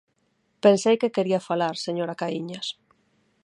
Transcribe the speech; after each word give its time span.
Pensei 0.63 0.95
que 1.01 1.13
quería 1.15 1.45
falar, 1.49 1.75
señora 1.85 2.17
Caíñas. 2.21 2.67